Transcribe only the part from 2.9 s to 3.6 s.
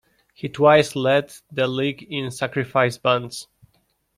bunts.